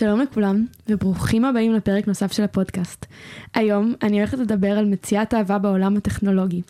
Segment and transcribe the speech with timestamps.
[0.00, 3.06] שלום לכולם, וברוכים הבאים לפרק נוסף של הפודקאסט.
[3.54, 6.62] היום אני הולכת לדבר על מציאת אהבה בעולם הטכנולוגי.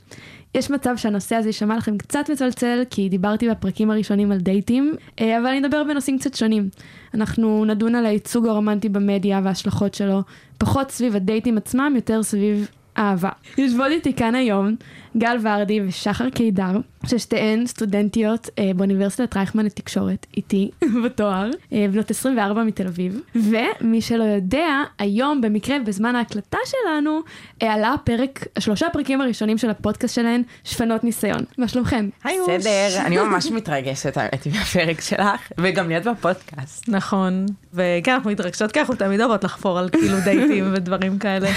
[0.54, 5.38] יש מצב שהנושא הזה יישמע לכם קצת מצלצל, כי דיברתי בפרקים הראשונים על דייטים, אה,
[5.38, 6.68] אבל אני אדבר בנושאים קצת שונים.
[7.14, 10.22] אנחנו נדון על הייצוג הרומנטי במדיה וההשלכות שלו,
[10.58, 12.68] פחות סביב הדייטים עצמם, יותר סביב
[13.00, 13.30] אהבה.
[13.58, 14.74] יושבות איתי כאן היום
[15.16, 20.70] גל ורדי ושחר קידר, ששתיהן סטודנטיות אה, באוניברסיטת רייכמן לתקשורת, איתי
[21.04, 23.20] בתואר, אה, בנות 24 מתל אביב.
[23.34, 27.20] ומי שלא יודע, היום במקרה בזמן ההקלטה שלנו,
[27.62, 31.44] אה, עלה פרק, שלושה הפרקים הראשונים של הפודקאסט שלהן, שפנות ניסיון.
[31.58, 32.08] מה שלומכם?
[32.24, 36.88] בסדר, אני ממש מתרגשת האמת מהפרק שלך, וגם להיות בפודקאסט.
[36.88, 41.48] נכון, וכן, אנחנו מתרגשות ככה, אנחנו תמיד אוהבות לחפור על כאילו דייטים ודברים כאלה.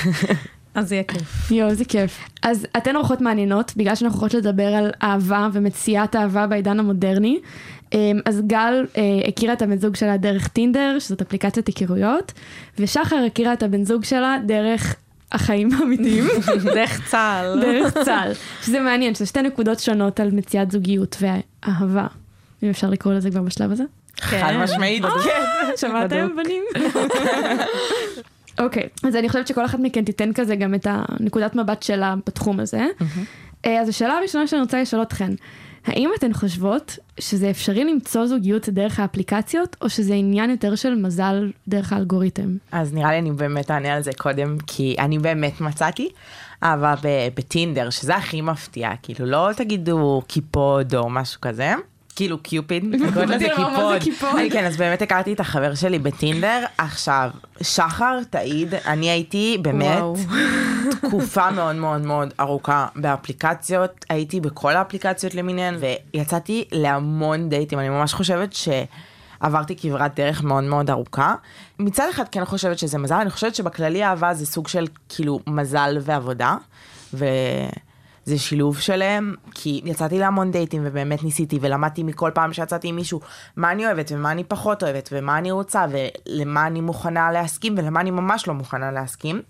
[0.75, 1.51] אז זה יהיה כיף.
[1.51, 2.19] יואו, זה כיף.
[2.41, 7.39] אז אתן אורחות מעניינות, בגלל שאנחנו יכולות לדבר על אהבה ומציאת אהבה בעידן המודרני.
[7.93, 12.31] אמ, אז גל אה, הכירה את הבן זוג שלה דרך טינדר, שזאת אפליקציית היכרויות,
[12.79, 14.95] ושחר הכירה את הבן זוג שלה דרך
[15.31, 16.23] החיים האמיתיים.
[16.75, 17.61] דרך צה"ל.
[17.61, 18.31] דרך צה"ל.
[18.61, 22.07] שזה מעניין, שזה שתי נקודות שונות על מציאת זוגיות ואהבה.
[22.63, 23.83] אם אפשר לקרוא לזה כבר בשלב הזה?
[24.19, 25.71] חד משמעית, כן.
[25.77, 26.63] שמעתם בנים?
[28.59, 32.59] אוקיי, אז אני חושבת שכל אחת מכן תיתן כזה גם את הנקודת מבט שלה בתחום
[32.59, 32.85] הזה.
[33.65, 35.31] אה, אז השאלה הראשונה שאני רוצה לשאול אתכן,
[35.85, 41.51] האם אתן חושבות שזה אפשרי למצוא זוגיות דרך האפליקציות, או שזה עניין יותר של מזל
[41.67, 42.57] דרך האלגוריתם?
[42.71, 46.09] אז נראה לי אני באמת אענה על זה קודם, כי אני באמת מצאתי
[46.63, 46.95] אהבה
[47.35, 51.73] בטינדר, שזה הכי מפתיע, כאילו לא תגידו קיפוד או משהו כזה.
[52.15, 54.37] כאילו קיופיד, קוראים לזה קיפוד?
[54.51, 56.65] כן, אז באמת הכרתי את החבר שלי בטינדר.
[56.77, 57.29] עכשיו,
[57.61, 60.03] שחר תעיד, אני הייתי באמת.
[61.07, 65.75] תקופה מאוד מאוד מאוד ארוכה באפליקציות, הייתי בכל האפליקציות למיניהן,
[66.13, 68.69] ויצאתי להמון דייטים, אני ממש חושבת ש...
[69.39, 71.35] עברתי כברת דרך מאוד מאוד ארוכה.
[71.79, 75.97] מצד אחד כן חושבת שזה מזל, אני חושבת שבכללי אהבה זה סוג של כאילו מזל
[76.01, 76.55] ועבודה,
[78.27, 83.19] וזה שילוב שלהם, כי יצאתי להמון דייטים ובאמת ניסיתי ולמדתי מכל פעם שיצאתי עם מישהו
[83.57, 88.01] מה אני אוהבת ומה אני פחות אוהבת ומה אני רוצה ולמה אני מוכנה להסכים ולמה
[88.01, 89.41] אני ממש לא מוכנה להסכים.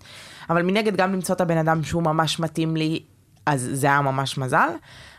[0.50, 3.02] אבל מנגד גם למצוא את הבן אדם שהוא ממש מתאים לי,
[3.46, 4.68] אז זה היה ממש מזל.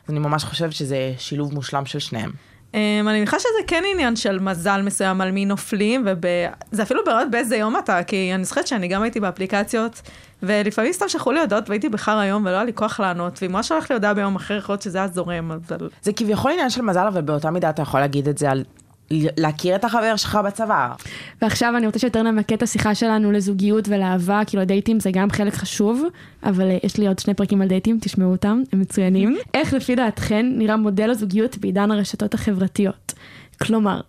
[0.06, 2.32] אז אני ממש חושבת שזה שילוב מושלם של שניהם.
[2.76, 7.32] Um, אני מניחה שזה כן עניין של מזל מסוים על מי נופלים, וזה אפילו בראות
[7.32, 10.02] באיזה יום אתה, כי אני זוכרת שאני גם הייתי באפליקציות,
[10.44, 13.72] ולפעמים סתם שלחו לי הודעות והייתי בחר היום ולא היה לי כוח לענות, ואם ממש
[13.72, 15.90] הולך לי הודעה ביום אחר, יכול להיות שזה היה זורם, אבל...
[16.02, 18.64] זה כביכול עניין של מזל, אבל באותה מידה אתה יכול להגיד את זה על
[19.12, 20.94] להכיר את החבר שלך בצבא.
[21.42, 25.54] ועכשיו אני רוצה שיותר נמקד את השיחה שלנו לזוגיות ולאהבה, כאילו דייטים זה גם חלק
[25.54, 26.04] חשוב,
[26.44, 29.38] אבל אה, יש לי עוד שני פרקים על דייטים, תשמעו אותם, הם מצוינים.
[29.54, 33.14] איך לפי דעתכן נראה מודל הזוגיות בעידן הרשתות החברתיות?
[33.62, 34.02] כלומר,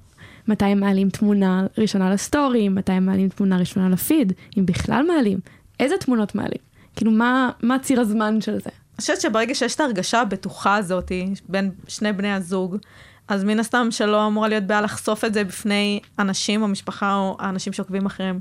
[0.48, 5.38] מתי הם מעלים תמונה ראשונה לסטורי, מתי הם מעלים תמונה ראשונה לפיד, אם בכלל מעלים,
[5.80, 6.66] איזה תמונות מעלים?
[6.96, 8.70] כאילו, מה, מה ציר הזמן של זה?
[8.70, 11.12] אני חושבת שברגע שיש את ההרגשה הבטוחה הזאת
[11.48, 12.76] בין שני בני הזוג,
[13.28, 17.36] אז מן הסתם שלא אמורה להיות בעיה לחשוף את זה בפני אנשים או משפחה או
[17.40, 18.40] האנשים שעוקבים אחריהם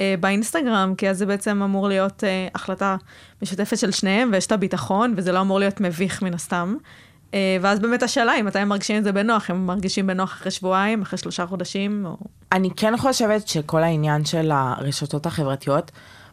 [0.00, 2.96] אה, באינסטגרם, כי אז זה בעצם אמור להיות אה, החלטה
[3.42, 6.76] משותפת של שניהם, ויש את הביטחון, וזה לא אמור להיות מביך מן הסתם.
[7.34, 10.50] אה, ואז באמת השאלה היא מתי הם מרגישים את זה בנוח, הם מרגישים בנוח אחרי
[10.50, 12.16] שבועיים, אחרי שלושה חודשים, או...
[12.52, 15.90] אני כן חושבת שכל העניין של הרשתות החברתיות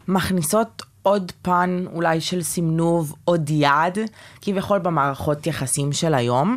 [0.08, 3.98] מכניסות עוד פן אולי של סמנוב, עוד יד,
[4.42, 6.56] כביכול במערכות יחסים של היום.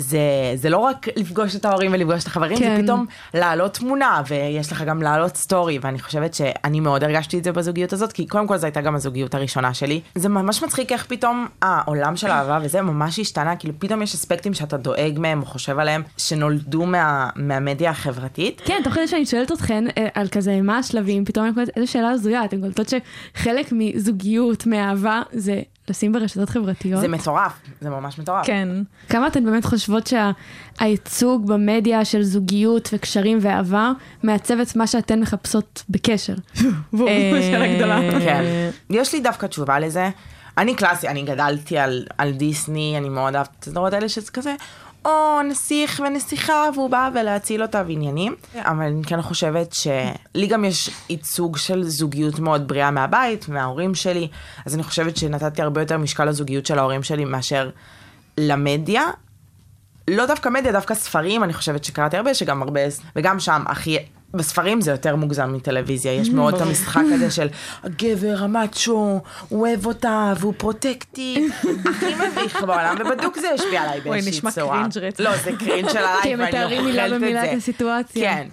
[0.00, 0.18] זה,
[0.54, 2.76] זה לא רק לפגוש את ההורים ולפגוש את החברים, כן.
[2.76, 7.44] זה פתאום להעלות תמונה, ויש לך גם להעלות סטורי, ואני חושבת שאני מאוד הרגשתי את
[7.44, 10.00] זה בזוגיות הזאת, כי קודם כל זו הייתה גם הזוגיות הראשונה שלי.
[10.14, 14.54] זה ממש מצחיק איך פתאום העולם של האהבה וזה ממש השתנה, כאילו פתאום יש אספקטים
[14.54, 18.62] שאתה דואג מהם או חושב עליהם, שנולדו מה, מהמדיה החברתית.
[18.64, 21.86] כן, תוך כדי שאני שואלת אתכן אה, על כזה מה השלבים, פתאום אני קולטת איזה
[21.86, 27.00] שאלה הזויה, אתן קולטות שחלק מזוגיות, מאהבה, זה לשים ברשתות חברתיות.
[27.00, 28.46] זה מטורף, זה ממש מטורף.
[28.46, 28.68] כן.
[29.08, 30.10] כמה אתן באמת חושבות
[30.80, 33.92] שהייצוג במדיה של זוגיות וקשרים ואהבה
[34.22, 36.34] מעצב את מה שאתן מחפשות בקשר?
[36.92, 37.08] בום,
[37.50, 38.00] שאלה גדולה.
[38.20, 38.70] כן.
[38.90, 40.10] יש לי דווקא תשובה לזה.
[40.58, 44.54] אני קלאסי, אני גדלתי על, על דיסני, אני מאוד אהבת את הסדרות האלה שזה כזה,
[45.04, 48.34] או נסיך ונסיכה, והוא בא ולהציל אותה ועניינים.
[48.54, 54.28] אבל אני כן חושבת שלי גם יש ייצוג של זוגיות מאוד בריאה מהבית, מההורים שלי,
[54.66, 57.70] אז אני חושבת שנתתי הרבה יותר משקל לזוגיות של ההורים שלי מאשר
[58.38, 59.02] למדיה.
[60.08, 62.80] לא דווקא מדיה, דווקא ספרים, אני חושבת שקראתי הרבה, שגם הרבה,
[63.16, 63.98] וגם שם הכי
[64.34, 67.48] בספרים זה יותר מוגזם מטלוויזיה, יש מאוד את המשחק הזה של
[67.82, 71.52] הגבר המאצ'ו, הוא אוהב אותה והוא protective,
[71.90, 74.76] הכי מביך בעולם, ובדוק זה השפיע עליי באיזושהי נשמע צורה.
[74.76, 75.20] cringe רצח.
[75.20, 77.56] לא, זה cringe של עליי, כי הם ואני מתארים מילה אוכלת במילה את את זה.
[77.56, 78.34] הסיטואציה.
[78.34, 78.48] כן.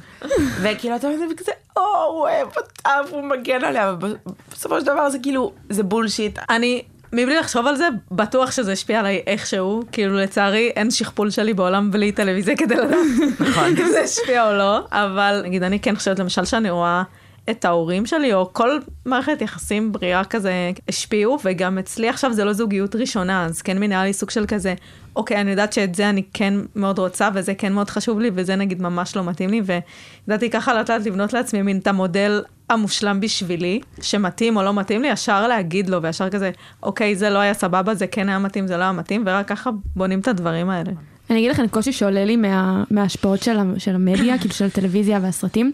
[0.61, 4.15] וכאילו אתה אומר כזה, או, הוא אוהב אותה והוא מגן עליה, אבל
[4.51, 6.39] בסופו של דבר זה כאילו, זה בולשיט.
[6.49, 9.83] אני, מבלי לחשוב על זה, בטוח שזה השפיע עליי איכשהו.
[9.91, 12.97] כאילו, לצערי, אין שכפול שלי בעולם בלי טלוויזיה כדי לדעת
[13.39, 13.63] נכון.
[13.65, 14.79] אם זה השפיע או לא.
[14.91, 17.03] אבל נגיד, אני כן חושבת למשל שאני רואה
[17.49, 22.53] את ההורים שלי, או כל מערכת יחסים בריאה כזה, השפיעו, וגם אצלי עכשיו זה לא
[22.53, 24.73] זוגיות ראשונה, אז כן היה לי סוג של כזה,
[25.15, 28.55] אוקיי, אני יודעת שאת זה אני כן מאוד רוצה, וזה כן מאוד חשוב לי, וזה
[28.55, 33.19] נגיד ממש לא מתאים לי, וידעתי ככה לאט לאט לבנות לעצמי מין את המודל המושלם
[33.19, 36.51] בשבילי, שמתאים או לא מתאים לי, ישר להגיד לו, וישר כזה,
[36.83, 39.69] אוקיי, זה לא היה סבבה, זה כן היה מתאים, זה לא היה מתאים, ורק ככה
[39.95, 40.91] בונים את הדברים האלה.
[41.29, 45.71] אני אגיד לכם, קושי שעולה לי מה, מההשפעות של, של המדיה, כאילו של הטלוויזיה והסרטים,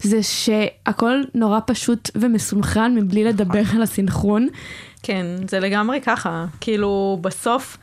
[0.00, 4.48] זה שהכל נורא פשוט ומסונכרן מבלי לדבר על הסנכרון.
[5.02, 6.46] כן, זה לגמרי ככה.
[6.60, 7.78] כאילו, בסוף,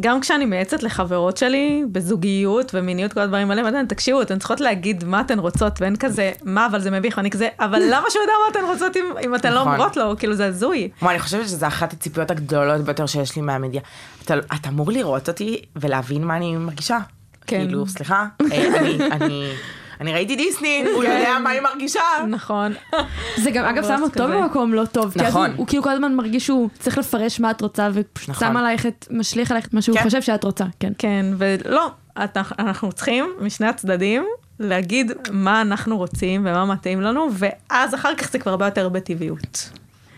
[0.00, 5.04] גם כשאני מייעצת לחברות שלי, בזוגיות ומיניות, כל הדברים האלה, ואתן, תקשיבו, אתן צריכות להגיד
[5.04, 8.32] מה אתן רוצות, ואין כזה, מה, אבל זה מביך, ואני כזה, אבל למה שהוא יודע
[8.44, 9.72] מה אתן רוצות אם, אם אתן לא נכון.
[9.72, 10.14] אומרות לו?
[10.18, 10.88] כאילו, זה הזוי.
[10.98, 13.80] כמו, אני חושבת שזו אחת הציפיות הגדולות ביותר שיש לי מהמדיה.
[14.24, 16.98] אתה, אתה אמור לראות אותי ולהבין מה אני מרגישה.
[17.46, 17.58] כן.
[17.58, 19.52] כאילו, סליחה, אה, אני, אני,
[20.00, 21.18] אני ראיתי דיסני, הוא כן.
[21.18, 22.00] יודע מה היא מרגישה.
[22.28, 22.72] נכון.
[23.42, 24.28] זה גם אגב שם אותו.
[24.28, 25.12] במקום לא טוב.
[25.16, 25.50] נכון.
[25.50, 28.48] הוא, הוא כאילו כל הזמן מרגיש שהוא צריך לפרש מה את רוצה, ופשוט נכון.
[28.48, 30.04] שם עלייך את, משליך עלייך את מה שהוא כן.
[30.04, 30.92] חושב שאת רוצה, כן.
[30.98, 31.90] כן, ולא,
[32.58, 34.24] אנחנו צריכים משני הצדדים
[34.60, 39.70] להגיד מה אנחנו רוצים ומה מתאים לנו, ואז אחר כך זה כבר הרבה יותר בטבעיות.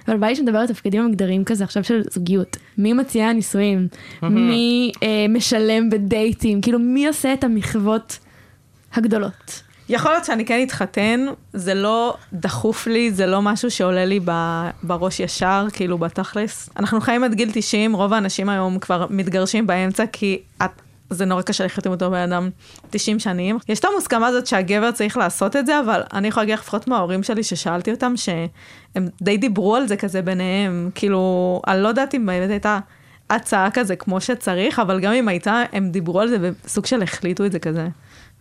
[0.08, 2.56] אבל בא לי שנדבר על תפקידים המגדריים כזה עכשיו של זוגיות.
[2.78, 3.88] מי מציע נישואים?
[4.22, 6.60] מי אה, משלם בדייטים?
[6.60, 8.18] כאילו מי עושה את המחוות
[8.94, 9.62] הגדולות?
[9.88, 14.20] יכול להיות שאני כן אתחתן, זה לא דחוף לי, זה לא משהו שעולה לי
[14.82, 16.70] בראש ישר, כאילו בתכלס.
[16.76, 20.70] אנחנו חיים עד גיל 90, רוב האנשים היום כבר מתגרשים באמצע, כי את,
[21.10, 22.50] זה נורא קשה לחיות עם אותו בן אדם
[22.90, 23.58] 90 שנים.
[23.68, 27.22] יש את המוסכמה הזאת שהגבר צריך לעשות את זה, אבל אני יכולה להגיד לפחות מההורים
[27.22, 32.26] שלי ששאלתי אותם, שהם די דיברו על זה כזה ביניהם, כאילו, אני לא יודעת אם
[32.26, 32.78] באמת הייתה
[33.30, 37.44] הצעה כזה כמו שצריך, אבל גם אם הייתה, הם דיברו על זה וסוג של החליטו
[37.46, 37.88] את זה כזה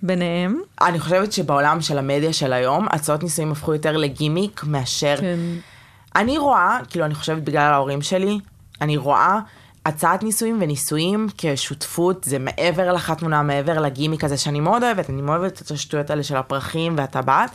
[0.03, 0.61] ביניהם.
[0.81, 5.17] אני חושבת שבעולם של המדיה של היום, הצעות נישואים הפכו יותר לגימיק מאשר...
[5.17, 5.39] כן.
[6.15, 8.39] אני רואה, כאילו אני חושבת בגלל ההורים שלי,
[8.81, 9.39] אני רואה
[9.85, 15.39] הצעת נישואים ונישואים כשותפות, זה מעבר לחתונה, מעבר לגימיק הזה שאני מאוד אוהבת, אני מאוד
[15.39, 17.51] אוהבת את השטויות האלה של הפרחים והטבעת,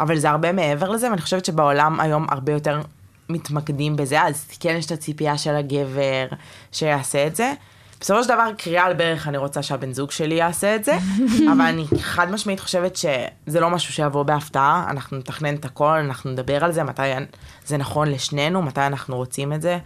[0.00, 2.80] אבל זה הרבה מעבר לזה, ואני חושבת שבעולם היום הרבה יותר
[3.28, 6.26] מתמקדים בזה, אז כן יש את הציפייה של הגבר
[6.72, 7.52] שיעשה את זה.
[8.00, 10.92] בסופו של דבר, קריאה על ברך, אני רוצה שהבן זוג שלי יעשה את זה,
[11.52, 16.30] אבל אני חד משמעית חושבת שזה לא משהו שיבוא בהפתעה, אנחנו נתכנן את הכל, אנחנו
[16.30, 17.02] נדבר על זה, מתי
[17.66, 19.78] זה נכון לשנינו, מתי אנחנו רוצים את זה.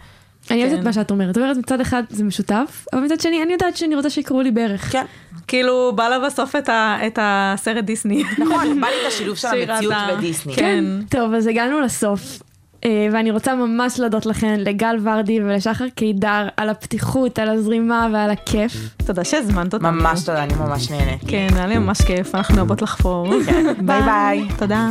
[0.51, 0.79] אני אוהבת כן.
[0.79, 1.31] את מה שאת אומרת.
[1.31, 4.51] את אומרת מצד אחד זה משותף, אבל מצד שני אני יודעת שאני רוצה שיקראו לי
[4.51, 4.91] ברך.
[4.91, 5.05] כן,
[5.47, 8.23] כאילו, בא לה בסוף את, ה, את הסרט דיסני.
[8.37, 10.55] נכון, בא לי את השילוב של המציאות ודיסני.
[10.55, 10.83] כן.
[11.09, 12.39] טוב, אז הגענו לסוף.
[12.85, 18.29] אה, ואני רוצה ממש להודות לכן, לגל ורדי ולשחר קידר, על הפתיחות, על הזרימה ועל
[18.29, 18.73] הכיף.
[19.05, 19.91] תודה שהזמנת אותנו.
[19.91, 21.21] ממש תודה, אני ממש נהנית.
[21.27, 23.27] כן, היה לי ממש כיף, אנחנו אוהבות לחפור.
[23.85, 24.47] ביי ביי.
[24.57, 24.89] תודה.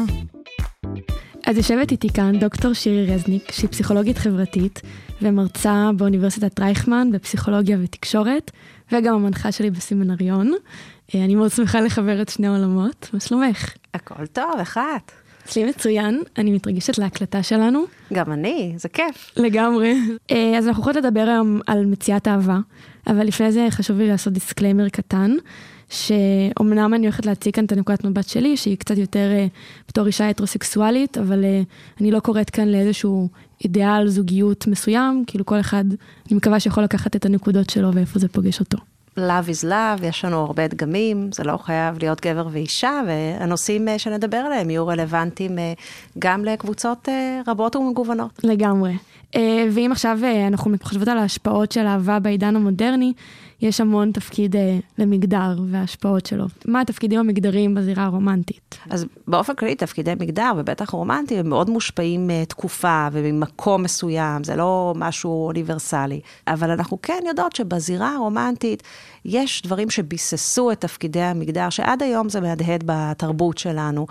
[1.46, 4.82] אז יושבת איתי כאן דוקטור שירי רזניק, שהיא פסיכולוגית חברתית
[5.22, 8.50] ומרצה באוניברסיטת רייכמן בפסיכולוגיה ותקשורת,
[8.92, 10.52] וגם המנחה שלי בסמינריון.
[11.14, 13.10] אה, אני מאוד שמחה לחבר את שני העולמות.
[13.12, 13.74] מה שלומך?
[13.94, 15.12] הכל טוב, איך את?
[15.44, 17.84] אצלי מצוין, אני מתרגשת להקלטה שלנו.
[18.12, 19.32] גם אני, זה כיף.
[19.36, 19.94] לגמרי.
[20.30, 22.58] אה, אז אנחנו יכולות לדבר היום על מציאת אהבה,
[23.06, 25.36] אבל לפני זה חשוב לי לעשות disclaimer קטן,
[25.88, 29.46] שאומנם אני הולכת להציג כאן את הנקודת מבט שלי, שהיא קצת יותר אה,
[29.88, 31.62] בתור אישה הטרוסקסואלית, אבל אה,
[32.00, 33.28] אני לא קוראת כאן לאיזשהו
[33.64, 35.84] אידיאל זוגיות מסוים, כאילו כל אחד,
[36.28, 38.78] אני מקווה שיכול לקחת את הנקודות שלו ואיפה זה פוגש אותו.
[39.28, 43.98] Love is love, יש לנו הרבה דגמים, זה לא חייב להיות גבר ואישה, והנושאים אה,
[43.98, 45.72] שנדבר עליהם יהיו רלוונטיים אה,
[46.18, 48.40] גם לקבוצות אה, רבות ומגוונות.
[48.44, 48.92] לגמרי.
[49.72, 53.12] ואם עכשיו אנחנו חושבות על ההשפעות של אהבה בעידן המודרני,
[53.62, 56.44] יש המון תפקיד אה, למגדר וההשפעות שלו.
[56.64, 58.78] מה התפקידים המגדריים בזירה הרומנטית?
[58.90, 64.92] אז באופן כללי, תפקידי מגדר, ובטח רומנטי, הם מאוד מושפעים מתקופה וממקום מסוים, זה לא
[64.96, 66.20] משהו אוניברסלי.
[66.46, 68.82] אבל אנחנו כן יודעות שבזירה הרומנטית
[69.24, 74.06] יש דברים שביססו את תפקידי המגדר, שעד היום זה מהדהד בתרבות שלנו.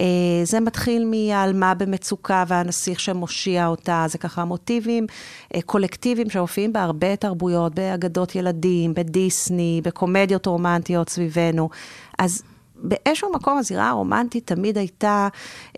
[0.00, 0.06] אה,
[0.44, 5.06] זה מתחיל מהעלמה במצוקה והנסיך שמושיע אותה, זה ככה מוטיבים
[5.54, 11.68] אה, קולקטיביים שמופיעים בהרבה תרבויות, באגדות ילדים, בדיסני, בקומדיות רומנטיות סביבנו.
[12.18, 12.42] אז
[12.82, 15.28] באיזשהו מקום הזירה הרומנטית תמיד הייתה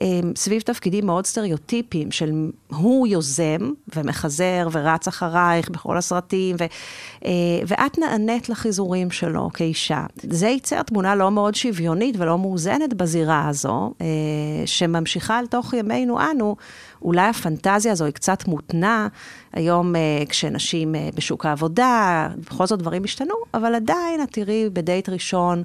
[0.02, 0.06] אה,
[0.36, 6.64] סביב תפקידים מאוד סטריאוטיפיים של הוא יוזם ומחזר ורץ אחרייך בכל הסרטים, ו,
[7.24, 7.30] אה,
[7.66, 10.06] ואת נענית לחיזורים שלו כאישה.
[10.22, 14.06] זה ייצר תמונה לא מאוד שוויונית ולא מאוזנת בזירה הזו, אה,
[14.66, 16.56] שממשיכה אל תוך ימינו אנו.
[17.04, 19.08] אולי הפנטזיה הזו היא קצת מותנה,
[19.52, 25.08] היום uh, כשנשים uh, בשוק העבודה, בכל זאת דברים השתנו, אבל עדיין את תראי בדייט
[25.08, 25.62] ראשון,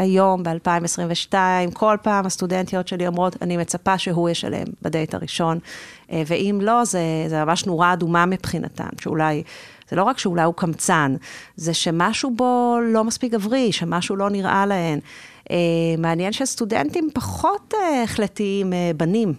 [0.00, 1.34] היום ב-2022,
[1.72, 7.00] כל פעם הסטודנטיות שלי אומרות, אני מצפה שהוא ישלם בדייט הראשון, uh, ואם לא, זה,
[7.28, 9.42] זה ממש נורה אדומה מבחינתן, שאולי...
[9.90, 11.16] זה לא רק שאולי הוא קמצן,
[11.56, 14.98] זה שמשהו בו לא מספיק גברי, שמשהו לא נראה להן.
[15.44, 15.52] Uh,
[15.98, 19.34] מעניין שסטודנטים פחות uh, החלטיים, בנים,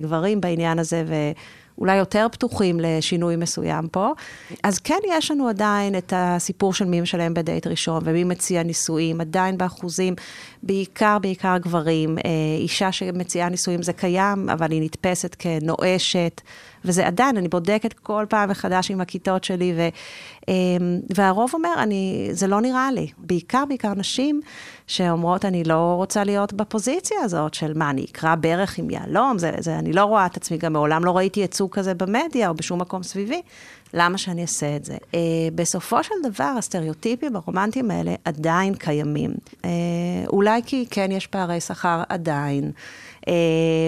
[0.00, 1.04] גברים בעניין הזה,
[1.78, 4.12] ואולי יותר פתוחים לשינוי מסוים פה.
[4.62, 9.20] אז כן, יש לנו עדיין את הסיפור של מי משלם בדייט ראשון ומי מציע נישואים,
[9.20, 10.14] עדיין באחוזים,
[10.62, 12.18] בעיקר, בעיקר גברים.
[12.18, 12.22] Uh,
[12.58, 16.40] אישה שמציעה נישואים זה קיים, אבל היא נתפסת כנואשת.
[16.84, 19.88] וזה עדיין, אני בודקת כל פעם מחדש עם הכיתות שלי, ו,
[20.48, 23.08] אמ, והרוב אומר, אני, זה לא נראה לי.
[23.18, 24.40] בעיקר, בעיקר נשים
[24.86, 29.38] שאומרות, אני לא רוצה להיות בפוזיציה הזאת של מה, אני אקרא ברך עם יהלום?
[29.38, 32.54] זה, זה, אני לא רואה את עצמי, גם מעולם לא ראיתי ייצוג כזה במדיה או
[32.54, 33.42] בשום מקום סביבי.
[33.94, 34.96] למה שאני אעשה את זה?
[34.96, 35.16] Uh,
[35.54, 39.34] בסופו של דבר, הסטריאוטיפים הרומנטיים האלה עדיין קיימים.
[39.50, 39.66] Uh,
[40.28, 42.72] אולי כי כן יש פערי שכר עדיין,
[43.20, 43.24] uh,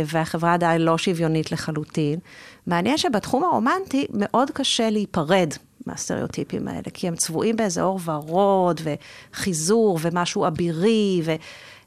[0.07, 2.19] והחברה עדיין לא שוויונית לחלוטין.
[2.67, 5.53] מעניין שבתחום הרומנטי מאוד קשה להיפרד
[5.87, 11.35] מהסטריאוטיפים האלה, כי הם צבועים באיזה אור ורוד, וחיזור, ומשהו אבירי, ו...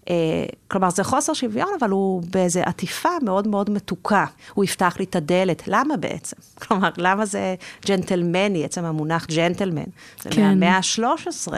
[0.10, 4.26] אה, כלומר, זה חוסר שוויון, אבל הוא באיזו עטיפה מאוד מאוד מתוקה.
[4.54, 5.64] הוא יפתח לי את הדלת.
[5.68, 6.36] למה בעצם?
[6.62, 9.90] כלומר, למה זה ג'נטלמני, עצם המונח ג'נטלמן?
[10.22, 10.42] זה כן.
[10.42, 11.54] מהמאה ה-13,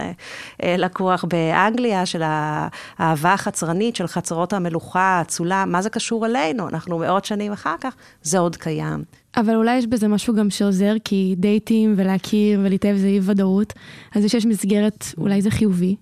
[0.64, 6.70] אה, לקוח באנגליה של האהבה החצרנית, של חצרות המלוכה, האצולה, מה זה קשור אלינו?
[6.70, 9.04] אנחנו מאות שנים אחר כך, זה עוד קיים.
[9.38, 13.74] אבל אולי יש בזה משהו גם שעוזר, כי דייטים ולהכיר ולהתאהב זה אי ודאות,
[14.16, 15.96] אז זה שיש מסגרת, אולי זה חיובי.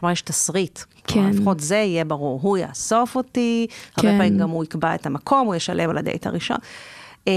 [0.00, 0.78] כלומר, יש תסריט.
[1.06, 1.30] כן.
[1.30, 2.40] לפחות זה יהיה ברור.
[2.42, 4.08] הוא יאסוף אותי, כן.
[4.08, 6.58] הרבה פעמים גם הוא יקבע את המקום, הוא ישלם על הדייט הראשון.
[7.26, 7.32] אמ,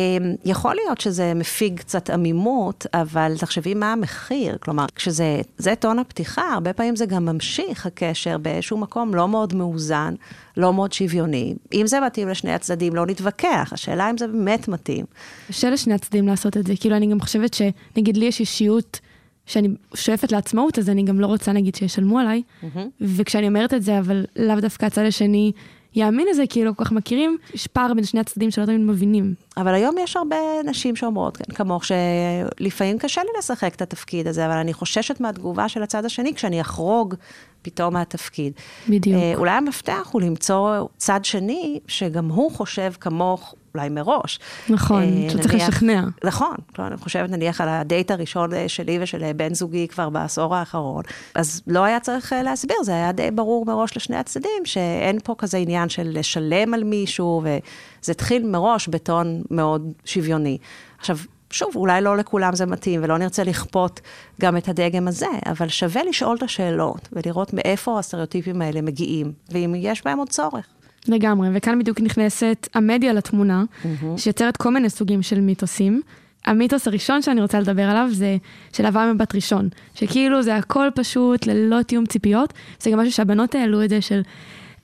[0.46, 4.58] יכול להיות שזה מפיג קצת עמימות, אבל תחשבי מה המחיר.
[4.58, 5.42] כלומר, כשזה
[5.80, 10.14] טון הפתיחה, הרבה פעמים זה גם ממשיך הקשר באיזשהו מקום לא מאוד מאוזן,
[10.58, 11.56] לא מאוד שוויוני.
[11.74, 13.70] אם זה מתאים לשני הצדדים, לא נתווכח.
[13.72, 15.06] השאלה אם זה באמת מתאים.
[15.48, 16.74] קשה לשני הצדדים לעשות את זה.
[16.80, 19.00] כאילו, אני גם חושבת שנגיד לי יש אישיות...
[19.46, 22.42] שאני שואפת לעצמאות, אז אני גם לא רוצה, נגיד, שישלמו עליי.
[22.64, 22.78] Mm-hmm.
[23.02, 25.52] וכשאני אומרת את זה, אבל לאו דווקא הצד השני
[25.96, 29.34] יאמין לזה, כי לא כל כך מכירים, יש פער בין שני הצדדים שלא תמיד מבינים.
[29.58, 30.36] אבל היום יש הרבה
[30.66, 35.70] נשים שאומרות, כן, כמוך, שלפעמים קשה לי לשחק את התפקיד הזה, אבל אני חוששת מהתגובה
[35.70, 37.16] של הצד השני כשאני אחרוג
[37.62, 38.54] פתאום מהתפקיד.
[38.90, 39.22] בדיוק.
[39.22, 44.40] אה, אולי המפתח הוא למצוא צד שני, שגם הוא חושב כמוך, אולי מראש.
[44.70, 46.04] נכון, אה, שצריך לשכנע.
[46.24, 50.10] נכון, כלומר, אני חושבת נניח על הדייט הראשון אה, שלי ושל אה, בן זוגי כבר
[50.10, 51.04] בעשור האחרון,
[51.36, 55.58] אז לא היה צריך להסביר, זה היה די ברור מראש לשני הצדדים, שאין פה כזה
[55.58, 60.58] עניין של לשלם על מישהו, וזה התחיל מראש בטון מאוד שוויוני.
[61.00, 61.18] עכשיו,
[61.50, 64.02] שוב, אולי לא לכולם זה מתאים, ולא נרצה לכפות
[64.42, 69.74] גם את הדגם הזה, אבל שווה לשאול את השאלות, ולראות מאיפה הסטריאוטיפים האלה מגיעים, ואם
[69.78, 70.66] יש בהם עוד צורך.
[71.08, 74.06] לגמרי, וכאן בדיוק נכנסת המדיה לתמונה, mm-hmm.
[74.18, 76.02] שיוצרת כל מיני סוגים של מיתוסים.
[76.46, 78.38] המיתוס הראשון שאני רוצה לדבר עליו זה
[78.74, 83.56] של אהבה מבט ראשון, שכאילו זה הכל פשוט ללא תיאום ציפיות, זה גם משהו שהבנות
[83.56, 84.22] העלו את זה של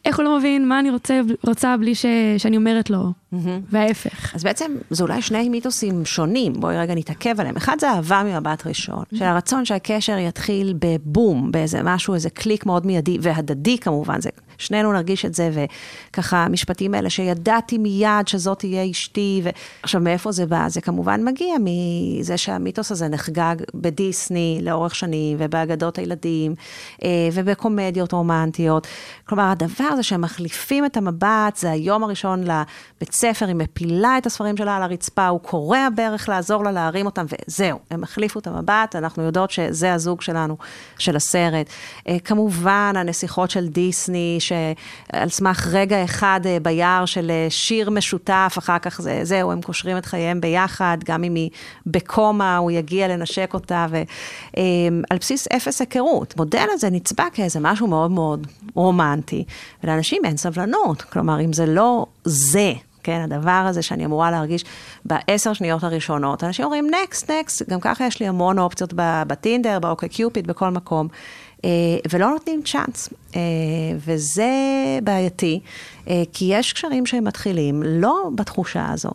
[0.06, 2.06] איך הוא לא מבין מה אני רוצה, רוצה בלי ש,
[2.38, 3.14] שאני אומרת לו.
[3.70, 4.36] וההפך.
[4.36, 7.58] אז בעצם זה אולי שני מיתוסים שונים, בואי רגע נתעכב עליהם.
[7.58, 9.04] אחד זה אהבה ממבט ראשון.
[9.14, 14.94] של הרצון שהקשר יתחיל בבום, באיזה משהו, איזה קליק מאוד מיידי, והדדי כמובן, זה שנינו
[14.94, 15.68] נרגיש את זה,
[16.12, 20.66] וככה המשפטים האלה שידעתי מיד שזאת תהיה אשתי, ועכשיו מאיפה זה בא?
[20.70, 26.56] זה כמובן מגיע מזה שהמיתוס הזה נחגג בדיסני לאורך שנים, ובאגדות הילדים,
[27.04, 28.88] אה, ובקומדיות רומנטיות.
[29.26, 34.26] כלומר, הדבר הזה שהם מחליפים את המבט, זה היום הראשון לבית ספר, היא מפילה את
[34.26, 38.48] הספרים שלה על הרצפה, הוא קורע בערך לעזור לה להרים אותם, וזהו, הם החליפו את
[38.48, 40.58] המבט, אנחנו יודעות שזה הזוג שלנו,
[40.98, 41.70] של הסרט.
[42.08, 48.56] אה, כמובן, הנסיכות של דיסני, שעל סמך רגע אחד אה, ביער של אה, שיר משותף,
[48.58, 51.50] אחר כך זה, זהו, הם קושרים את חייהם ביחד, גם אם היא
[51.86, 56.34] בקומה, הוא יגיע לנשק אותה, ועל בסיס אפס היכרות.
[56.38, 59.44] מודל הזה נצבע כאיזה משהו מאוד מאוד רומנטי,
[59.84, 62.74] ולאנשים אין סבלנות, כלומר, אם זה לא זה,
[63.10, 64.66] כן, הדבר הזה שאני אמורה להרגיש
[65.06, 66.44] בעשר שניות הראשונות.
[66.44, 68.94] אנשים אומרים, נקסט, נקסט, גם ככה יש לי המון אופציות
[69.28, 71.08] בטינדר, באוקיי קיופיד, בכל מקום.
[71.66, 71.70] אה,
[72.12, 73.10] ולא נותנים צ'אנס.
[73.36, 73.42] אה,
[74.06, 74.50] וזה
[75.04, 75.60] בעייתי,
[76.08, 79.10] אה, כי יש קשרים שהם מתחילים לא בתחושה הזו.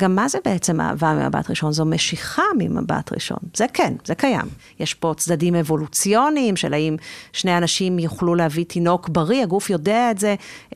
[0.00, 1.72] גם מה זה בעצם אהבה ממבט ראשון?
[1.72, 3.38] זו משיכה ממבט ראשון.
[3.56, 4.46] זה כן, זה קיים.
[4.80, 6.96] יש פה צדדים אבולוציוניים של האם
[7.32, 10.34] שני אנשים יוכלו להביא תינוק בריא, הגוף יודע את זה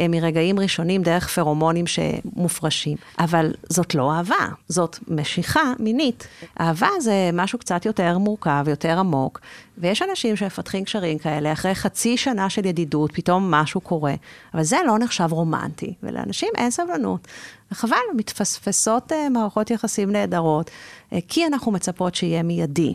[0.09, 2.97] מרגעים ראשונים דרך פרומונים שמופרשים.
[3.19, 6.27] אבל זאת לא אהבה, זאת משיכה מינית.
[6.61, 9.41] אהבה זה משהו קצת יותר מורכב, יותר עמוק,
[9.79, 12.78] ויש אנשים שמפתחים קשרים כאלה, אחרי חצי שנה של ידידות,
[13.13, 14.15] פתאום משהו קורה,
[14.55, 17.29] אבל זה לא נחשב רומנטי, ולאנשים אין סבלנות.
[17.73, 22.95] וחבל, מתפספסות uh, מערכות יחסים נהדרות, uh, כי אנחנו מצפות שיהיה מיידי.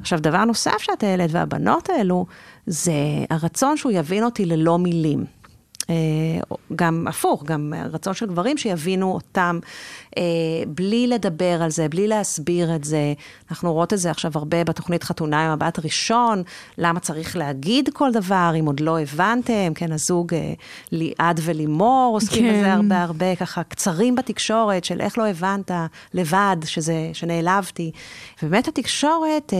[0.00, 2.26] עכשיו, דבר נוסף שאת העלית, והבנות האלו,
[2.66, 2.92] זה
[3.30, 5.24] הרצון שהוא יבין אותי ללא מילים.
[5.90, 9.58] אה, גם הפוך, גם רצון של גברים שיבינו אותם
[10.18, 10.22] אה,
[10.66, 13.12] בלי לדבר על זה, בלי להסביר את זה.
[13.50, 16.42] אנחנו רואות את זה עכשיו הרבה בתוכנית חתונה עם הבת ראשון,
[16.78, 20.52] למה צריך להגיד כל דבר, אם עוד לא הבנתם, כן, הזוג אה,
[20.92, 22.58] ליעד ולימור עוסקים כן.
[22.58, 25.70] בזה הרבה הרבה, ככה קצרים בתקשורת של איך לא הבנת
[26.14, 27.90] לבד, שזה, שנעלבתי.
[28.42, 29.52] ובאמת התקשורת,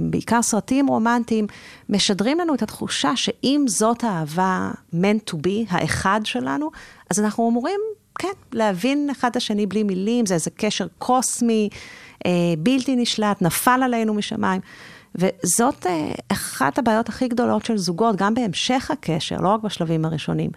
[0.00, 1.46] בעיקר סרטים רומנטיים,
[1.88, 6.70] משדרים לנו את התחושה שאם זאת האהבה meant to be, האחד שלנו,
[7.10, 7.80] אז אנחנו אמורים,
[8.18, 11.68] כן, להבין אחד את השני בלי מילים, זה איזה קשר קוסמי,
[12.26, 14.60] אה, בלתי נשלט, נפל עלינו משמיים.
[15.14, 20.50] וזאת אה, אחת הבעיות הכי גדולות של זוגות, גם בהמשך הקשר, לא רק בשלבים הראשונים,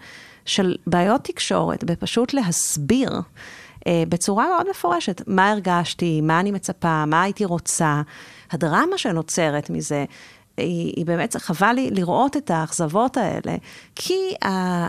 [0.44, 3.10] של בעיות תקשורת, בפשוט להסביר.
[3.86, 8.02] אה, בצורה מאוד מפורשת, מה הרגשתי, מה אני מצפה, מה הייתי רוצה.
[8.50, 10.04] הדרמה שנוצרת מזה,
[10.58, 13.56] היא, היא באמת, חבל לי לראות את האכזבות האלה,
[13.94, 14.34] כי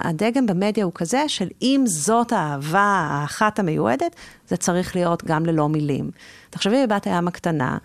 [0.04, 4.16] הדגם במדיה הוא כזה של אם זאת האהבה האחת המיועדת,
[4.48, 6.12] זה צריך להיות גם ללא מילים.
[6.50, 7.78] תחשבי בבת הים הקטנה,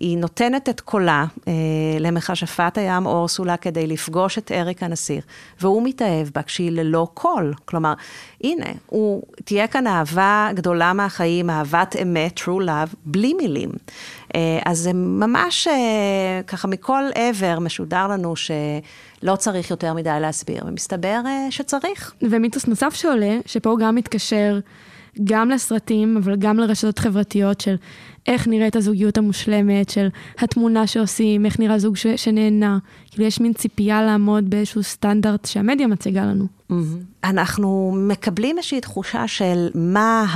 [0.00, 1.52] היא נותנת את קולה אה,
[2.00, 5.24] למכשפת הים אורסולה כדי לפגוש את אריק הנסיך,
[5.60, 7.54] והוא מתאהב בה כשהיא ללא קול.
[7.64, 7.94] כלומר,
[8.44, 13.70] הנה, הוא, תהיה כאן אהבה גדולה מהחיים, אהבת אמת, true love, בלי מילים.
[14.34, 20.64] אה, אז זה ממש אה, ככה מכל עבר משודר לנו שלא צריך יותר מדי להסביר,
[20.66, 22.14] ומסתבר אה, שצריך.
[22.22, 24.58] ומיתוס נוסף שעולה, שפה הוא גם מתקשר
[25.24, 27.76] גם לסרטים, אבל גם לרשתות חברתיות של
[28.26, 32.78] איך נראית הזוגיות המושלמת, של התמונה שעושים, איך נראה זוג ש- שנהנה.
[33.10, 36.46] כאילו יש מין ציפייה לעמוד באיזשהו סטנדרט שהמדיה מציגה לנו.
[36.70, 36.74] Mm-hmm.
[37.24, 40.26] אנחנו מקבלים איזושהי תחושה של מה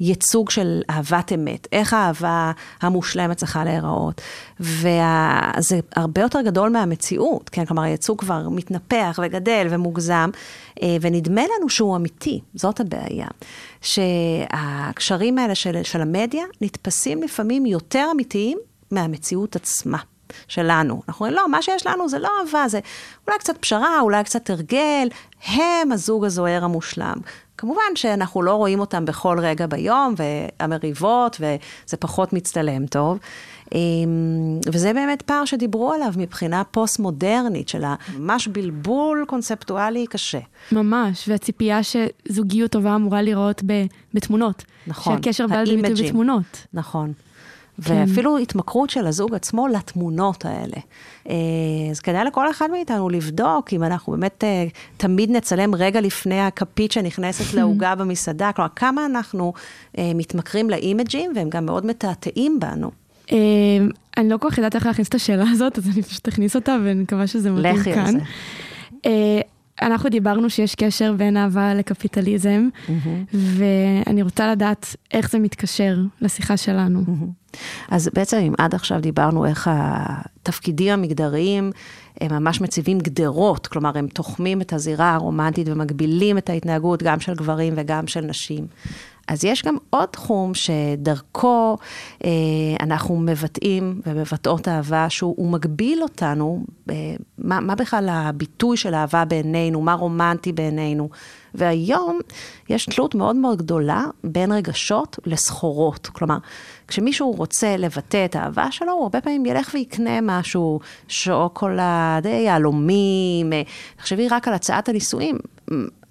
[0.00, 4.20] הייצוג של אהבת אמת, איך האהבה המושלמת צריכה להיראות.
[4.60, 7.64] וזה הרבה יותר גדול מהמציאות, כן?
[7.64, 10.30] כלומר, הייצוג כבר מתנפח וגדל ומוגזם,
[10.82, 13.26] אה, ונדמה לנו שהוא אמיתי, זאת הבעיה.
[13.80, 18.58] שהקשרים האלה של, של המדיה נתפסים לפעמים יותר אמיתיים
[18.90, 19.98] מהמציאות עצמה.
[20.48, 21.02] שלנו.
[21.08, 22.80] אנחנו אומרים, לא, מה שיש לנו זה לא אהבה, זה
[23.26, 25.08] אולי קצת פשרה, אולי קצת הרגל,
[25.46, 27.16] הם הזוג הזוהר המושלם.
[27.58, 33.18] כמובן שאנחנו לא רואים אותם בכל רגע ביום, והמריבות, וזה פחות מצטלם טוב.
[33.74, 37.84] אמ, וזה באמת פער שדיברו עליו מבחינה פוסט-מודרנית, של
[38.18, 40.40] ממש בלבול קונספטואלי קשה.
[40.72, 43.62] ממש, והציפייה שזוגיות טובה אמורה לראות
[44.14, 44.64] בתמונות.
[44.86, 45.14] נכון.
[45.14, 46.66] שהקשר בא לידי ביטוי בתמונות.
[46.74, 47.12] נכון.
[47.84, 48.04] כן.
[48.06, 50.76] ואפילו התמכרות של הזוג עצמו לתמונות האלה.
[51.28, 51.34] אה,
[51.90, 56.92] אז כדאי לכל אחד מאיתנו לבדוק אם אנחנו באמת אה, תמיד נצלם רגע לפני הכפית
[56.92, 59.52] שנכנסת לעוגה במסעדה, כלומר, כמה אנחנו
[59.98, 62.90] אה, מתמכרים לאימג'ים והם גם מאוד מתעתעים בנו.
[64.16, 66.76] אני לא כל כך יודעת איך להכניס את השאלה הזאת, אז אני פשוט אכניס אותה
[66.84, 67.80] ואני מקווה שזה מתאים כאן.
[67.80, 69.40] לכי על זה.
[69.82, 72.90] אנחנו דיברנו שיש קשר בין אהבה לקפיטליזם, mm-hmm.
[73.32, 77.00] ואני רוצה לדעת איך זה מתקשר לשיחה שלנו.
[77.00, 77.56] Mm-hmm.
[77.88, 81.70] אז בעצם אם עד עכשיו דיברנו איך התפקידים המגדריים,
[82.20, 87.34] הם ממש מציבים גדרות, כלומר הם תוחמים את הזירה הרומנטית ומגבילים את ההתנהגות גם של
[87.34, 88.66] גברים וגם של נשים.
[89.28, 91.76] אז יש גם עוד תחום שדרכו
[92.24, 92.30] אה,
[92.80, 96.94] אנחנו מבטאים ומבטאות אהבה, שהוא מגביל אותנו, אה,
[97.38, 101.08] מה, מה בכלל הביטוי של אהבה בעינינו, מה רומנטי בעינינו.
[101.54, 102.20] והיום
[102.68, 106.06] יש תלות מאוד מאוד גדולה בין רגשות לסחורות.
[106.06, 106.38] כלומר,
[106.88, 113.62] כשמישהו רוצה לבטא את האהבה שלו, הוא הרבה פעמים ילך ויקנה משהו, שוקולד, יהלומים, אה,
[113.96, 115.38] תחשבי רק על הצעת הנישואים.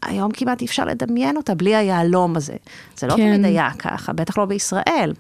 [0.06, 2.56] היום כמעט אי אפשר לדמיין אותה בלי היהלום הזה.
[2.98, 3.36] זה לא כן.
[3.36, 5.13] תמיד היה ככה, בטח לא בישראל.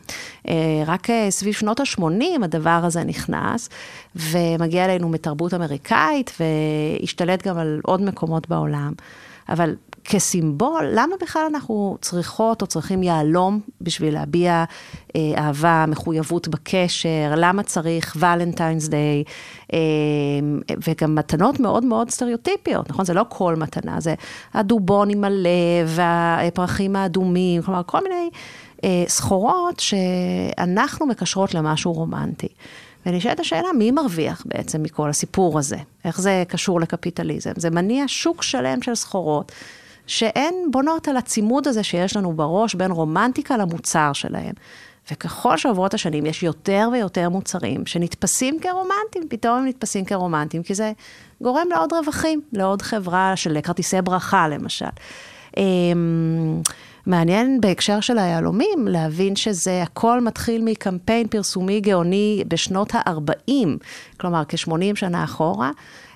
[0.47, 0.53] אה,
[0.85, 3.69] רק אה, סביב שנות ה-80 הדבר הזה נכנס,
[4.15, 8.93] ומגיע אלינו מתרבות אמריקאית, והשתלט גם על עוד מקומות בעולם.
[9.49, 14.63] אבל כסימבול, למה בכלל אנחנו צריכות או צריכים יהלום בשביל להביע
[15.15, 17.33] אה, אהבה, מחויבות בקשר?
[17.37, 19.23] למה צריך ולנטיינס דיי?
[19.73, 19.79] אה,
[20.87, 23.05] וגם מתנות מאוד מאוד סטריאוטיפיות, נכון?
[23.05, 24.15] זה לא כל מתנה, זה
[24.53, 28.29] הדובון עם הלב והפרחים האדומים, כלומר, כל מיני
[28.83, 32.47] אה, סחורות שאנחנו מקשרות למשהו רומנטי.
[33.05, 35.77] ונשאלת השאלה, מי מרוויח בעצם מכל הסיפור הזה?
[36.05, 37.51] איך זה קשור לקפיטליזם?
[37.55, 39.51] זה מניע שוק שלם של סחורות.
[40.07, 44.53] שהן בונות על הצימוד הזה שיש לנו בראש בין רומנטיקה למוצר שלהם.
[45.11, 50.91] וככל שעוברות השנים, יש יותר ויותר מוצרים שנתפסים כרומנטיים, פתאום הם נתפסים כרומנטיים, כי זה
[51.41, 54.85] גורם לעוד רווחים, לעוד חברה של כרטיסי ברכה, למשל.
[57.05, 63.51] מעניין בהקשר של היהלומים להבין שזה הכל מתחיל מקמפיין פרסומי גאוני בשנות ה-40,
[64.17, 65.71] כלומר כ-80 שנה אחורה,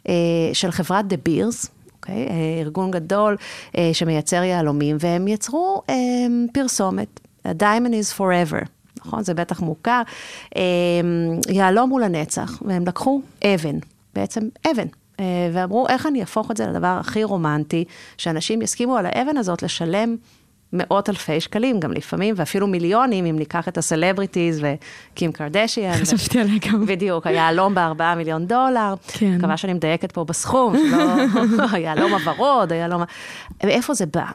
[0.08, 0.14] אה,
[0.54, 2.28] של חברת דה בירס, אוקיי?
[2.28, 3.38] אה, ארגון גדול
[3.78, 5.82] אה, שמייצר יהלומים, והם יצרו
[6.54, 8.66] פרסומת, A Diamond is Forever.
[8.98, 9.24] נכון?
[9.24, 10.02] זה בטח מוכר.
[11.50, 13.78] יהלום הוא לנצח, והם לקחו אבן,
[14.16, 14.88] בעצם אבן,
[15.54, 17.84] ואמרו, איך אני אהפוך את זה לדבר הכי רומנטי,
[18.18, 20.16] שאנשים יסכימו על האבן הזאת לשלם
[20.74, 25.94] מאות אלפי שקלים, גם לפעמים, ואפילו מיליונים, אם ניקח את ה celebrities וקים קרדשיאן.
[26.04, 26.86] חשבתי עליה גם.
[26.86, 28.94] בדיוק, היהלום בארבעה מיליון דולר.
[29.08, 29.36] כן.
[29.38, 33.04] מקווה שאני מדייקת פה בסכום, שלא, היהלום הוורוד, היהלום...
[33.64, 34.26] מאיפה זה בא?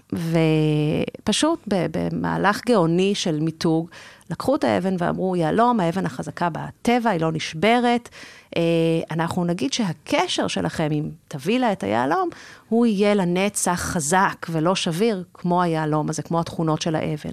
[1.23, 3.89] ופשוט במהלך גאוני של מיתוג,
[4.31, 8.09] לקחו את האבן ואמרו, יהלום, האבן החזקה בטבע, היא לא נשברת.
[8.57, 8.63] אה,
[9.11, 12.29] אנחנו נגיד שהקשר שלכם, אם תביא לה את היהלום,
[12.69, 17.31] הוא יהיה לנצח חזק ולא שביר, כמו היהלום הזה, כמו התכונות של האבן.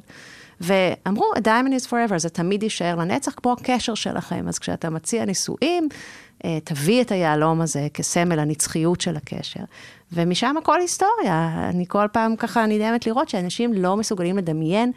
[0.62, 4.48] ואמרו, a diamond is forever, זה תמיד יישאר לנצח, כמו הקשר שלכם.
[4.48, 5.90] אז כשאתה מציע נישואים,
[6.46, 9.64] אה, תביא את היהלום הזה כסמל הנצחיות של הקשר.
[10.14, 11.70] ומשם הכל היסטוריה.
[11.70, 14.92] אני כל פעם ככה נדהמת לראות שאנשים לא מסוגלים לדמיין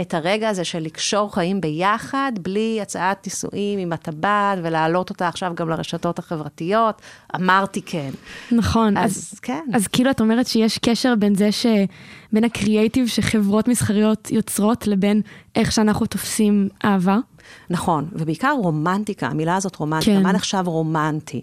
[0.00, 5.52] את הרגע הזה של לקשור חיים ביחד, בלי הצעת נישואים עם הטבעת, ולהעלות אותה עכשיו
[5.54, 7.02] גם לרשתות החברתיות.
[7.36, 8.10] אמרתי כן.
[8.52, 8.96] נכון.
[8.96, 9.64] אז, אז כן.
[9.74, 11.66] אז כאילו את אומרת שיש קשר בין זה ש...
[12.32, 15.22] בין הקריאייטיב שחברות מסחריות יוצרות, לבין
[15.56, 17.18] איך שאנחנו תופסים אהבה.
[17.70, 20.22] נכון, ובעיקר רומנטיקה, המילה הזאת רומנטיקה, כן.
[20.22, 21.42] מה נחשב רומנטי?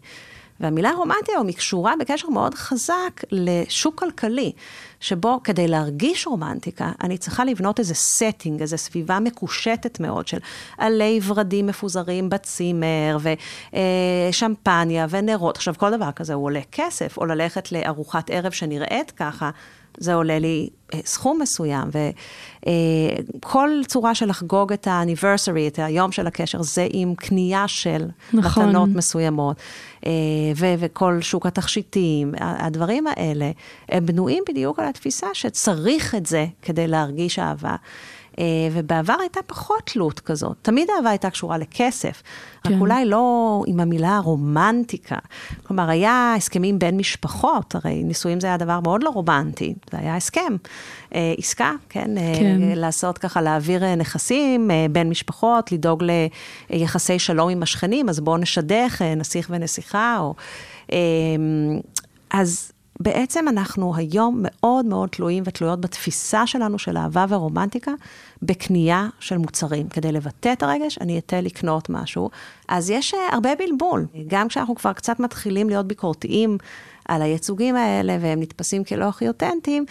[0.59, 4.51] והמילה רומנטי היום היא קשורה בקשר מאוד חזק לשוק כלכלי,
[4.99, 10.37] שבו כדי להרגיש רומנטיקה, אני צריכה לבנות איזה setting, איזו סביבה מקושטת מאוד של
[10.77, 13.17] עלי ורדים מפוזרים בצימר,
[14.29, 15.57] ושמפניה ונרות.
[15.57, 19.49] עכשיו, כל דבר כזה הוא עולה כסף, או ללכת לארוחת ערב שנראית ככה.
[19.99, 21.87] זה עולה לי אה, סכום מסוים,
[23.35, 28.65] וכל צורה של לחגוג את האניברסרי, את היום של הקשר, זה עם קנייה של נכון.
[28.65, 29.57] מתנות מסוימות,
[30.05, 30.11] אה,
[30.55, 33.51] ו- וכל שוק התכשיטים, הדברים האלה,
[33.89, 37.75] הם בנויים בדיוק על התפיסה שצריך את זה כדי להרגיש אהבה.
[38.39, 40.57] אה, ובעבר הייתה פחות תלות כזאת.
[40.61, 42.23] תמיד אהבה הייתה קשורה לכסף,
[42.63, 42.73] כן.
[42.73, 45.15] רק אולי לא עם המילה רומנטיקה.
[45.63, 50.15] כלומר, היה הסכמים בין משפחות, הרי נישואים זה היה דבר מאוד לא רומנטי, זה היה
[50.15, 50.55] הסכם,
[51.15, 52.17] אה, עסקה, כן?
[52.17, 52.57] אה, כן.
[52.61, 56.03] לעשות ככה, להעביר נכסים בין משפחות, לדאוג
[56.69, 60.33] ליחסי שלום עם השכנים, אז בואו נשדך נסיך ונסיכה, או...
[62.31, 67.91] אז בעצם אנחנו היום מאוד מאוד תלויים ותלויות בתפיסה שלנו של אהבה ורומנטיקה,
[68.41, 69.89] בקנייה של מוצרים.
[69.89, 72.29] כדי לבטא את הרגש, אני אתן לקנות משהו.
[72.67, 74.05] אז יש אה, הרבה בלבול.
[74.27, 76.57] גם כשאנחנו כבר קצת מתחילים להיות ביקורתיים
[77.05, 79.85] על הייצוגים האלה, והם נתפסים כלא הכי אותנטיים,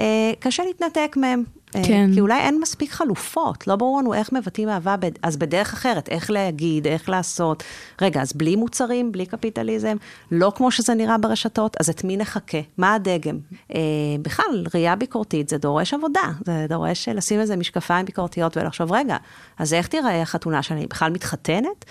[0.00, 1.44] אה, קשה להתנתק מהם.
[1.76, 2.10] אה, כן.
[2.14, 6.30] כי אולי אין מספיק חלופות, לא ברור לנו איך מבטאים אהבה, אז בדרך אחרת, איך
[6.30, 7.62] להגיד, איך לעשות.
[8.00, 9.96] רגע, אז בלי מוצרים, בלי קפיטליזם,
[10.30, 12.58] לא כמו שזה נראה ברשתות, אז את מי נחכה?
[12.78, 13.38] מה הדגם?
[13.74, 13.80] אה,
[14.22, 19.16] בכלל, ראייה ביקורתית זה דורש עבודה, זה דורש לשים איזה משקפיים ביקורתיות ולחשוב, רגע,
[19.58, 21.84] אז איך תיראה החתונה שאני בכלל מתחתנת?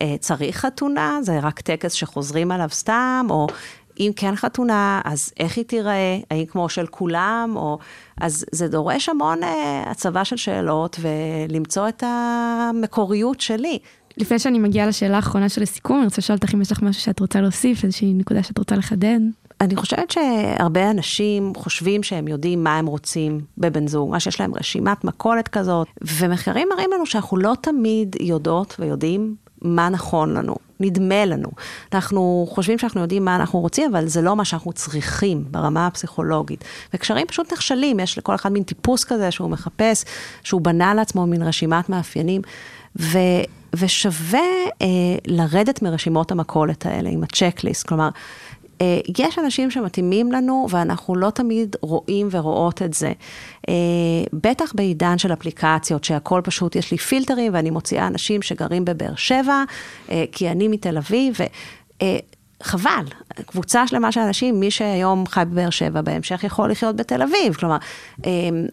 [0.00, 1.18] אה, צריך חתונה?
[1.22, 3.46] זה רק טקס שחוזרים עליו סתם, או
[4.00, 6.18] אם כן חתונה, אז איך היא תיראה?
[6.30, 7.52] האם כמו של כולם?
[7.56, 7.78] או...
[8.20, 13.78] אז זה דורש המון אה, הצבה של שאלות ולמצוא את המקוריות שלי.
[14.16, 17.02] לפני שאני מגיעה לשאלה האחרונה של הסיכום, אני רוצה לשאול אותך אם יש לך משהו
[17.02, 19.20] שאת רוצה להוסיף, איזושהי נקודה שאת רוצה לחדד.
[19.60, 24.54] אני חושבת שהרבה אנשים חושבים שהם יודעים מה הם רוצים בבן זוג, מה שיש להם
[24.54, 25.86] רשימת מכולת כזאת,
[26.18, 31.48] ומחקרים מראים לנו שאנחנו לא תמיד יודעות ויודעים מה נכון לנו, נדמה לנו.
[31.92, 36.64] אנחנו חושבים שאנחנו יודעים מה אנחנו רוצים, אבל זה לא מה שאנחנו צריכים ברמה הפסיכולוגית.
[36.94, 40.04] וקשרים פשוט נכשלים, יש לכל אחד מין טיפוס כזה שהוא מחפש,
[40.42, 42.42] שהוא בנה לעצמו מין רשימת מאפיינים,
[43.00, 43.18] ו,
[43.74, 44.38] ושווה
[44.82, 44.86] אה,
[45.26, 48.08] לרדת מרשימות המכולת האלה עם הצ'קליסט, כלומר,
[49.18, 53.12] יש אנשים שמתאימים לנו, ואנחנו לא תמיד רואים ורואות את זה.
[53.68, 53.74] אה,
[54.32, 59.64] בטח בעידן של אפליקציות, שהכל פשוט, יש לי פילטרים, ואני מוציאה אנשים שגרים בבאר שבע,
[60.10, 61.44] אה, כי אני מתל אביב, ו...
[62.62, 63.04] חבל,
[63.46, 67.76] קבוצה שלמה של אנשים, מי שהיום חי בבאר שבע, בהמשך יכול לחיות בתל אביב, כלומר,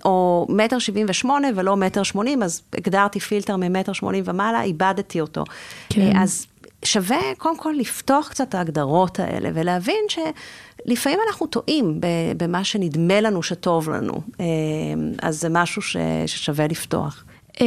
[0.06, 5.44] או מטר שבעים ושמונה ולא מטר שמונים, אז הגדרתי פילטר ממטר שמונים ומעלה, איבדתי אותו.
[5.90, 6.18] כן.
[6.18, 6.48] אז
[6.86, 12.02] שווה קודם כל לפתוח קצת את ההגדרות האלה ולהבין שלפעמים אנחנו טועים
[12.38, 14.46] במה שנדמה לנו שטוב לנו, אה,
[15.22, 17.24] אז זה משהו ש, ששווה לפתוח.
[17.62, 17.66] אה,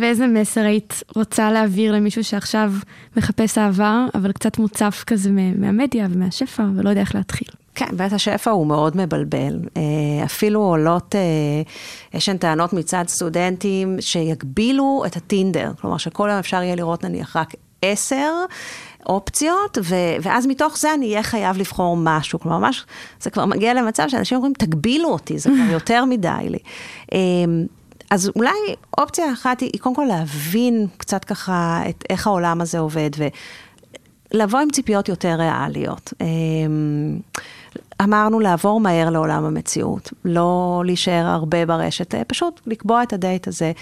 [0.00, 2.72] ואיזה מסר היית רוצה להעביר למישהו שעכשיו
[3.16, 7.48] מחפש אהבה, אבל קצת מוצף כזה מהמדיה ומהשפע, ולא יודע איך להתחיל?
[7.74, 9.60] כן, בית השפע הוא מאוד מבלבל.
[9.76, 11.14] אה, אפילו עולות,
[12.14, 15.72] יש שם טענות מצד סטודנטים שיגבילו את הטינדר.
[15.80, 17.54] כלומר, שכל יום אפשר יהיה לראות נניח רק
[17.92, 18.32] עשר
[19.06, 22.40] אופציות, ו, ואז מתוך זה אני אהיה חייב לבחור משהו.
[22.40, 22.86] כלומר, ממש,
[23.20, 26.58] זה כבר מגיע למצב שאנשים אומרים, תגבילו אותי, זה כבר יותר מדי לי.
[27.12, 27.66] אמ,
[28.10, 28.50] אז אולי
[28.98, 33.10] אופציה אחת היא, היא קודם כל להבין קצת ככה את איך העולם הזה עובד,
[34.32, 36.12] ולבוא עם ציפיות יותר ריאליות.
[38.00, 43.72] אמ, אמרנו לעבור מהר לעולם המציאות, לא להישאר הרבה ברשת, פשוט לקבוע את הדייט הזה,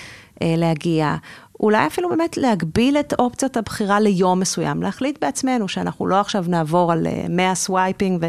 [0.42, 1.16] אה, להגיע.
[1.60, 6.92] אולי אפילו באמת להגביל את אופציות הבחירה ליום מסוים, להחליט בעצמנו שאנחנו לא עכשיו נעבור
[6.92, 8.28] על 100 אה, swiping, ו...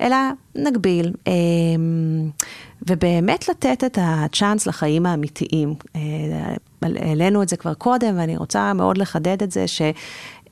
[0.00, 0.16] אלא
[0.54, 1.12] נגביל.
[1.26, 2.30] אמ,
[2.88, 5.74] ובאמת לתת את הצ'אנס לחיים האמיתיים.
[5.96, 6.00] אה,
[6.82, 9.64] העלינו את זה כבר קודם, ואני רוצה מאוד לחדד את זה,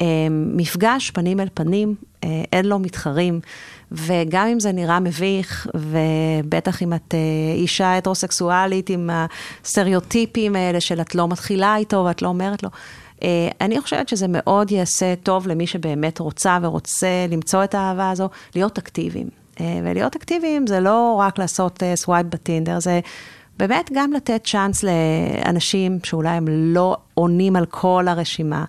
[0.03, 3.41] שמפגש פנים אל פנים, אה, אין לו מתחרים.
[3.93, 7.19] וגם אם זה נראה מביך, ובטח אם את אה,
[7.55, 12.69] אישה הטרוסקסואלית עם הסטריאוטיפים האלה של את לא מתחילה איתו ואת לא אומרת לו,
[13.23, 18.29] אה, אני חושבת שזה מאוד יעשה טוב למי שבאמת רוצה ורוצה למצוא את האהבה הזו,
[18.55, 19.29] להיות אקטיביים.
[19.61, 23.01] אה, ולהיות אקטיביים זה לא רק לעשות swipe בטינדר, זה
[23.57, 28.65] באמת גם לתת צ'אנס לאנשים שאולי הם לא עונים על כל הרשימה.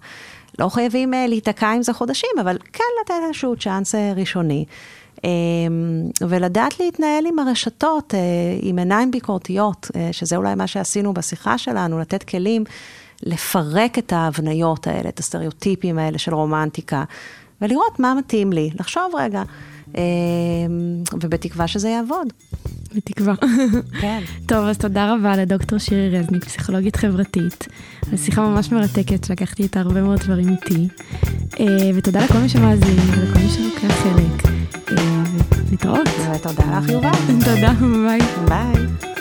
[0.59, 4.65] לא חייבים להיתקע עם זה חודשים, אבל כן לתת איזשהו צ'אנס ראשוני.
[5.23, 5.29] אמ,
[6.21, 8.19] ולדעת להתנהל עם הרשתות, אה,
[8.61, 12.63] עם עיניים ביקורתיות, אה, שזה אולי מה שעשינו בשיחה שלנו, לתת כלים
[13.23, 17.03] לפרק את ההבניות האלה, את הסטריאוטיפים האלה של רומנטיקה,
[17.61, 19.43] ולראות מה מתאים לי, לחשוב רגע,
[19.95, 20.01] אמ,
[21.13, 22.27] ובתקווה שזה יעבוד.
[22.95, 23.33] בתקווה.
[24.01, 24.21] כן.
[24.49, 27.67] טוב, אז תודה רבה לדוקטור שירי רזניק, פסיכולוגית חברתית.
[28.11, 30.87] זו שיחה ממש מרתקת, שלקחתי איתה הרבה מאוד דברים איתי.
[31.59, 34.53] אה, ותודה לכל מי שמאזין ולכל מי שלוקח חלק.
[35.73, 36.09] להתראות.
[36.41, 37.09] תודה לך, יובל.
[37.45, 38.19] תודה, ביי.
[38.47, 39.12] ביי.